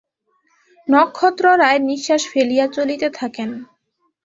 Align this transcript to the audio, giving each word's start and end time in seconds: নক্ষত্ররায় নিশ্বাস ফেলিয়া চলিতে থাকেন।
নক্ষত্ররায় 0.87 1.79
নিশ্বাস 1.81 2.21
ফেলিয়া 2.31 2.65
চলিতে 2.67 3.07
থাকেন। 3.09 3.49